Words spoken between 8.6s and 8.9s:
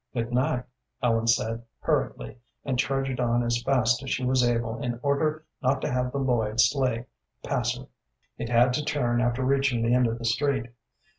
to